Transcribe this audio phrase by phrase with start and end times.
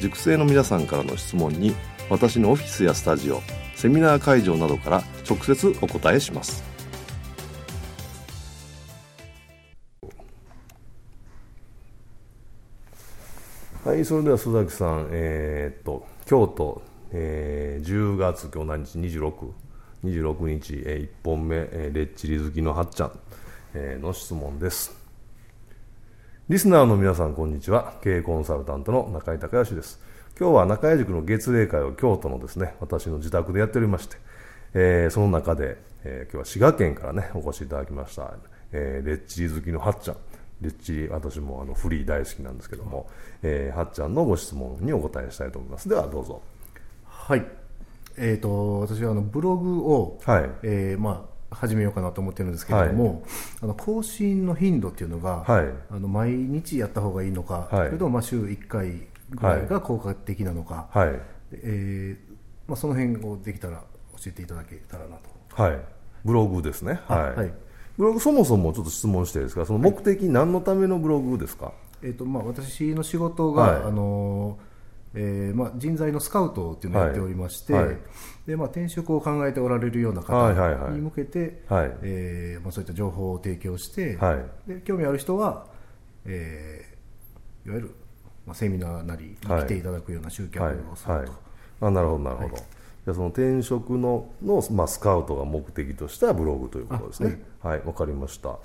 [0.00, 1.74] 塾生の皆さんからの質問に
[2.10, 3.40] 私のオフィスやスタジオ
[3.74, 6.62] セミナー会場などから直接お答えします。
[13.84, 19.52] はいそれでは須崎さんえー、っと京都、えー、10月今日何日？26
[20.04, 23.12] 26日、えー、1本目、えー、レッチリ好きのはっちゃん、
[23.74, 25.03] えー、の質問です。
[26.46, 27.94] リスナーの皆さんこんにちは。
[28.02, 29.98] 経営コンサルタントの中井隆義です。
[30.38, 34.18] 今日は中井塾の月例会を京都のですね私の自宅でやっておりまして、
[34.74, 38.34] えー、その中で、えー、今日は滋賀県からねお越しいただきました、
[38.72, 40.16] えー、レッチリ好きのはっちゃん。
[40.60, 43.08] レッチリ私もあのフリー大好きなんですけども、
[43.42, 45.88] えー、はっちゃんのご質問にお答えしたいと思います。
[45.88, 46.42] ではどうぞ。
[47.06, 47.46] はい。
[48.18, 50.50] えーと、私はあのブログを、はい。
[50.62, 53.22] えーまあ、始めようかなと思ってるんですけれども、はい、
[53.62, 58.90] あの更新の頻度っていうのが、はい、あの毎日やった方がいいのか、はい、それともまあ週1回
[59.30, 61.08] ぐらいが効果的なのか、はい。
[61.52, 62.34] えー
[62.66, 63.82] まあ、その辺をできたら
[64.16, 65.62] 教えていただけたらなと。
[65.62, 65.78] はい。
[66.24, 67.52] ブログですね、はい、はい、
[67.98, 74.73] ブログそもそもちょっと質問してですがその目的、何のためのブログですか、えーとまあ、私の仕事が、あのー
[75.16, 77.86] えーまあ、人材のスカウトっていうのをやっておりまして、はい。
[77.86, 77.96] はい、
[78.46, 81.92] でまあ、転職を考えておられるような方に向けて、はい。
[82.02, 84.34] えーまあ、そういった情報を提供して、は
[84.66, 85.66] い、で興味ある人は、
[86.24, 87.94] えー、いわゆる、
[88.46, 91.12] まあ、セミナーなりに来ていただくような集客をすると。
[91.12, 91.28] はい。
[91.80, 97.42] あなるほどなるほど、じゃその転職のの、まあ、スカウトが目的としたブログということですね。
[97.62, 98.58] はいわ、かりました、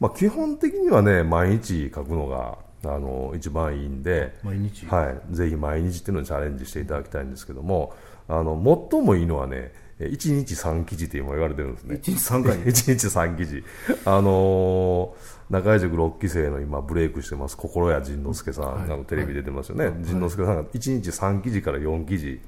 [0.00, 2.58] まあ、基本的にはね毎日書くのが
[2.94, 7.94] あの一番いいんで毎日、はい、ぜひ毎日っていうのにチャレンジしていただきたいんですけども
[8.28, 11.96] あの最もいいのはね1日3記事って今言われてるんですね。
[11.96, 12.58] 1日3回？
[12.64, 13.64] 1日3記事。
[14.04, 22.40] あのー中井塾6期生の今ブレイクしてます心谷仁之助さん、はい、あのテレビ出てますよね、はい、仁之助さんが1日3記事から4記事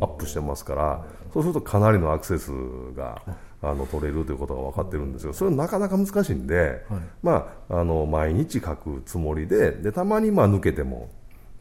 [0.00, 2.52] アップしてますから、そうするとかなりのアクセス
[2.96, 3.22] が
[3.70, 11.08] あの取れるということが分かってるんですけどそれはなかなか難しいんで、はい、まあ、あの毎日書くつもりででたまにまあ抜けても、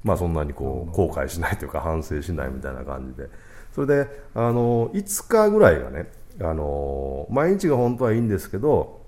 [0.04, 3.30] まあ、そんなにこう後悔しないというか反省しないみたいな感じで。
[3.74, 6.08] それであの5日ぐらいがね
[6.40, 9.02] あの毎日が本当はいいんですけど、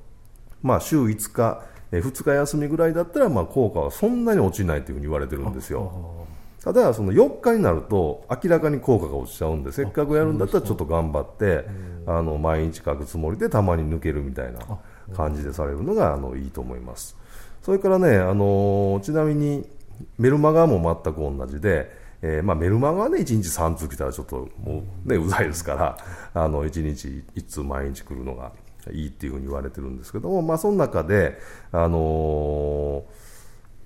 [0.62, 6.26] まあ、週5日、え2日休みぐらいだったらまあ効果はそんなに落ちないというふうに言われてるんですよ。
[6.66, 11.64] ただその4日になると明らかに効果が落ちちゃうんでせっかくやるんだったらちょっと頑張って
[12.08, 14.60] あの毎日書くつもりでたまに抜けるみたいな
[15.16, 17.16] 感じでされるのがあのいいと思います。
[17.62, 19.64] それからねあのちなみに
[20.18, 21.92] メルマガも全く同じで、
[22.24, 25.98] えー、まあ、メルマガはね1日3通来たらちょっともうねうざいですから
[26.34, 28.52] あの1日1通毎日来るのが
[28.92, 31.38] いいっていうふうに言われてるんですけども、まあ、その中で、
[31.72, 33.04] あのー、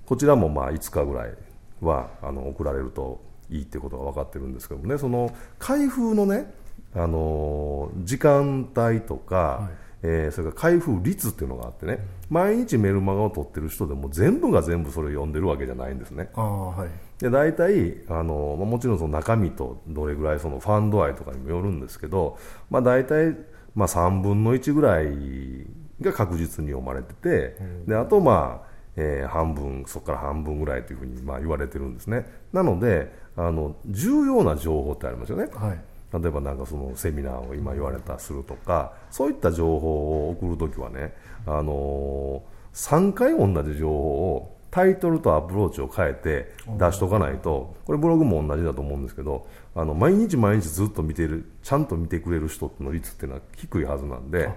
[0.06, 1.34] こちらもまあ5日ぐらい
[1.80, 3.20] はあの送られると
[3.50, 4.98] いいってことが分かってるんですけどもね。
[4.98, 6.52] その開封のね、
[6.94, 11.98] あの時間帯とか、はい、えー、それから開封率っていうのがあってね、
[12.28, 16.30] 毎日メルマガを取ってる人でも全部が全部それを読んでるわけじゃないんですね。
[16.34, 16.88] あはい、
[17.18, 22.38] で大体あの、まあ、もちろんその中身とどれぐらいそのファンド愛とかにもよるんですけど、
[22.70, 23.36] まあ、大体、
[23.74, 25.66] まあ、3分の1ぐらい
[26.00, 32.26] が確実に読まれてて、うん、であとまあえー、半分そこから半分ぐらいというふうにまあ言われてるんですね。
[32.52, 41.14] なのであの重要な情報ってありますよね、はい、例えばなんかそのセミナーを今言われたするとかそういった情報を送るときはね、
[41.46, 43.94] あのー、3回同じ情報
[44.34, 54.48] をタイトルとアプローチを変えて出しとかないとこれブログも同じだと思うんですけどあの毎日毎日ずっと見てるちゃんと見てくれる人の率っていうのは低いはずなんで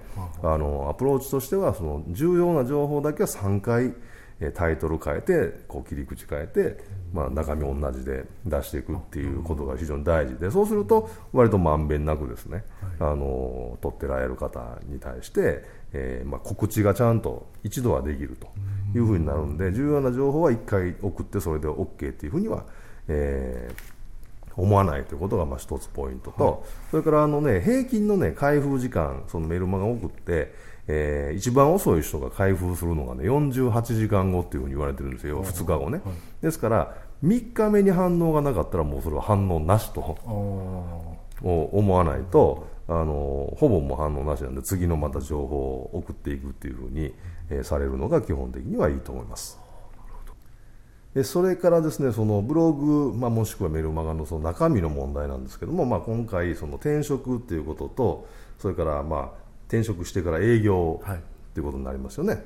[0.43, 3.93] あのアプローチとしてはその重要な情報だけは3回
[4.51, 12.63] タイトル変えてこう切り口変えて、まあ、中身同じで出していくっていうことが非常に大事でそうすると割とまんべんなくですね、
[12.99, 15.63] はい、あの撮ってられる方に対して、
[15.93, 18.47] えーまあ、告知がちゃんと一度はできると
[18.97, 22.65] いうふうになるんで重要な情報は1回送ってそれで OK っていうふうには、
[23.07, 23.92] えー
[24.55, 26.57] 思わないということがまあ一つポイントと、はい、
[26.91, 30.53] それからあの、ね、平均の、ね、開封時間、そのメルマガ送って、
[30.87, 40.17] えー、一番遅い人が開封するのがね48時間後っていうふうに言われてるんですよ、2日後ね、はい、ですから3日目に反応がなかったらもうそれは反応なしと
[41.41, 47.13] 思わないとあのほぼもう反応なしなんで次のまた情報を送っていくっていうふうに、
[47.49, 49.62] えー、されるのが基本的にはいいと思います。
[51.13, 58.27] でそれからですねそのブログ、まあ、もしくはメルマガのその中身の問題なんですけども、まあ、今回その転職っていうことと
[58.57, 59.29] それからまあ
[59.67, 61.01] 転職してから営業
[61.53, 61.61] とい。
[61.61, 62.43] うことになりますよね、はい、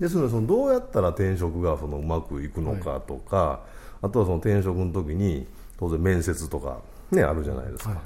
[0.00, 3.60] ですのでそのどうやったら転職がそのうまくいくのかとか、は
[4.02, 5.46] い、あとはその転職の時に
[5.78, 6.80] 当然面接とか、
[7.10, 7.98] ね、あるじゃないですか、はい、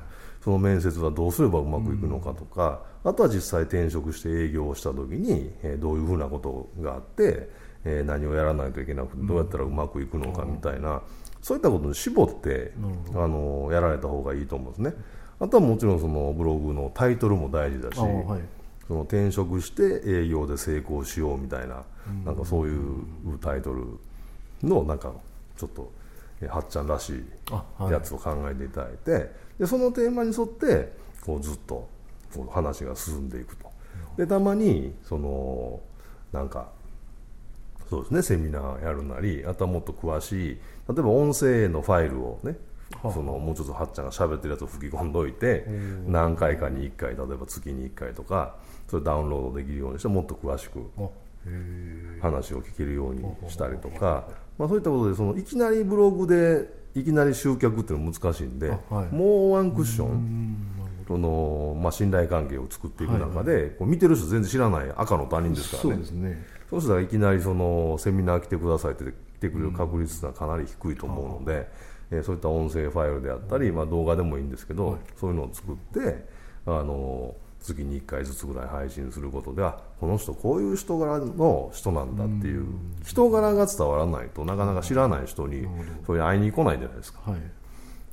[0.43, 7.49] その面接はどうすればうまくいくのかとか、うん、あとは実際転職して営業をした時に、えー、どういうふうなことがあって、
[7.85, 11.01] えー、何をやらないといけなくてどうやったらうまくいくのかみたいな、うん、
[11.43, 12.73] そういったことに絞って、
[13.15, 14.95] あのやられた方がいいと思うんですね。
[15.41, 18.41] あとはもちろんそのブログのタイトルも大事だし、はい、
[18.87, 21.85] その転職して営業で成功しようみたいな,、
[22.25, 23.85] なんかそういうタイトル
[24.63, 25.13] のなんか
[25.57, 25.91] ちょっと
[26.49, 27.25] はっちゃんらしい。
[27.91, 30.93] やつを考えていただいて、でそのテーマに沿って
[31.25, 31.89] こうずっと
[32.35, 33.71] こう話が進んでいくと。
[34.17, 35.81] でたまにその
[36.33, 36.69] なんか
[37.89, 40.59] そうですねセミナーやるなりあとはもっと詳しい
[40.89, 42.57] 例えば音声のファイルをね
[43.01, 45.67] そのもうちょっとはっちゃんが喋ってるやつを吹き込んどいて
[46.07, 48.57] 何回かに1回例えば月に1回とか
[48.89, 50.91] それダウンロードできるようにしてもっと詳しく
[52.21, 54.27] 話を聞けるようにしたりとか、
[54.59, 58.69] まあ、そういったことでそのいきなりブログでいきなり集客っていうのは難しいんで、
[59.11, 60.57] もうワンクッション
[61.09, 71.93] その、まあ、信頼関係を作っていく中で、こう見てる人全然知らない赤の他人ですからねそうしたらいきなりそのセミナー来てくださいって来てくれる確率はかなり低いと思うので。
[72.13, 76.27] えそういった音声ファイルであったり、まあ、動画でもいいんですけど、はい、そういうのを作って
[76.67, 82.67] あの月に1回ずつぐらい配信することではこの人こういう人柄の人なんだっていう
[83.05, 85.67] 人柄が伝わらないとなかなか知らない人に
[86.07, 87.41] そういう会いに来ないじゃないですか、はい、だ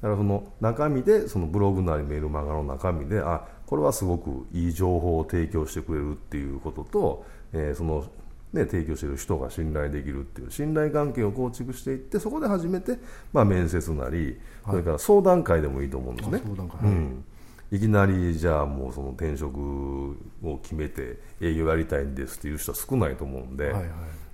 [0.01, 8.05] からその中身でそのブログなりメールマガの中身であこれはすごくいい情報を提供してくれるっていうことと、えー、その
[8.53, 12.97] ね、提供している人が信頼できるっていう信頼関係を構築していってそこで初めて、
[13.31, 16.41] まあ、面接なり、それから相談会でもいいと思うんですね。
[16.83, 17.23] うん、
[17.71, 23.89] いきなりじゃあもうその転職を決めて営業やりたいんですっていう人は少ないと思うんで、はいはい、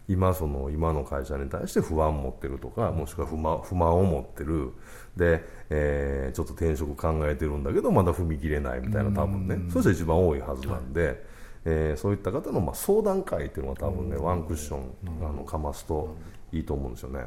[0.07, 4.71] 今その今の会社に対して不安を持ってるとかもしくは不満不満を持ってる。
[5.17, 9.57] で、えー、ちょっと転職考えてるんだけどまだ踏み切れないみたいな多分ね。
[9.69, 11.05] そうしたら一番多いはずなんで。
[11.05, 11.17] はい
[11.65, 14.91] えー、そういった方のまあ相談会っていうのが多分ね、ワンクッション
[15.21, 16.15] あのかますと
[16.51, 17.25] いいと思うんですよね。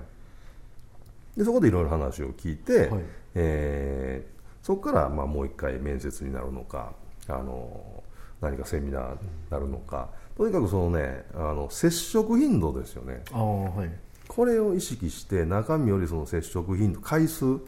[1.36, 3.02] でそこでいろいろ話を聞いて、はい、
[3.34, 6.92] えー、そこからまあもう一回面接になるのか
[7.28, 8.02] あの
[8.40, 9.18] 何かセミナーに
[9.50, 13.22] なるのか、とにかくそのねあの接触頻度ですよね。
[13.32, 13.90] はい、
[14.28, 17.58] これを意識して中身よりその接触頻度回数、はい、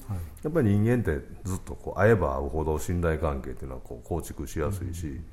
[0.45, 5.25] やっぱり人間ってずっとこう会えば会うほど信頼関係っていうのはこう構築しやすいし、うん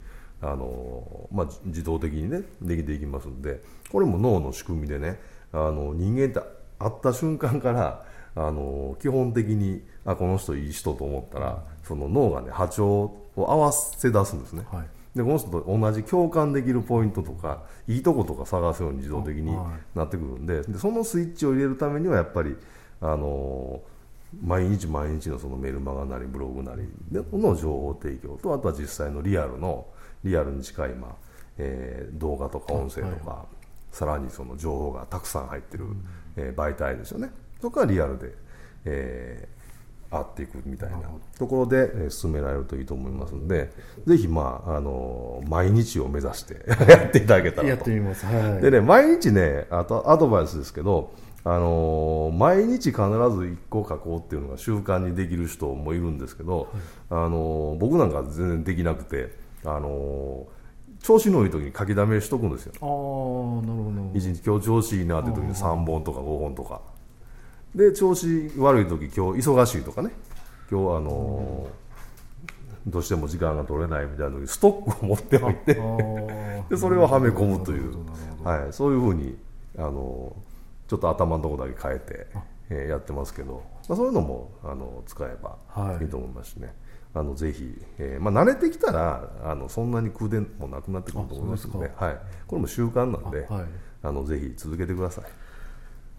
[0.41, 3.60] あのまあ、自動的にねできていきますんで
[3.91, 5.20] これも脳の仕組みでね
[5.51, 6.39] あの人間って
[6.77, 19.58] 会った瞬間からあの基本的にあこの人いい人と思ったらその脳がね波長を合わせ出すんですね、はい、でこの人と同じ共感できるポイントとかいいとことか探すように自動的に
[19.96, 22.56] なってくるんででそのスイッチを入れるためにはやっぱり
[23.01, 23.82] あの
[24.41, 29.86] 毎日毎日のそのメルマガなりブログなりの情報提供とあとは実際のリアルの
[30.24, 31.12] リアルに近い、まあ
[31.58, 37.32] えー、動画とか音声とか、はい、さらにその情報がたくさん入ってる、うん、えー、媒体ですよね。
[37.62, 38.34] とかリアルで、
[38.86, 40.98] えー、会っていくみたいな
[41.38, 43.72] ところで、えー、進められるといいと思いますので
[44.06, 47.67] ぜひ、まああのー、毎日を目指して やっていただけたらと。
[47.67, 51.12] やってみます、はい、でね毎日ねあとアドバイスですけど
[51.50, 56.68] あのー、毎日必ず1個書こうっていうのが習慣にできる人もいるんですけど、はい、
[57.10, 60.46] あのー、僕なんか全然できなくてあの
[61.01, 62.74] 調子のいい時に書きだめしとくんですよ。
[62.82, 66.82] ああなるほど一日今日調子いいなって時に3本とか5本とか。
[67.74, 70.12] で調子悪い時今日忙しいとかね。
[70.70, 75.75] 今日あのー、どうしても時間が取れないみたいな時にストックを持っておいて。
[76.70, 77.96] でそれをはめ込むという、
[78.44, 79.38] はい、そういうふうに
[79.77, 80.36] あの
[80.88, 82.27] ちょっと頭のところだけ変えて、
[82.70, 85.58] えー、やってますけど、まあ、そういうのもあの使えば
[86.01, 86.06] い。
[86.06, 86.67] いと思いますしね。
[86.67, 86.75] はい
[87.13, 93.65] あのぜひ、えーまあ、慣れてきたらあのそんなに空電もなくなってくると思いますのではい、これも習慣なんであ、はい、
[94.03, 95.24] あのぜひ続けてください。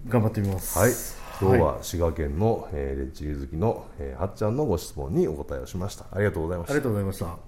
[0.08, 0.78] 頑張ってみます。
[0.78, 0.92] はい。
[1.40, 6.06] 今日は滋賀県の、えー、レッチリ好きの、えー、はっちゃんのご質問にお答えをしました。
[6.12, 6.72] ありがとうございました。
[6.72, 7.47] ありがとうございました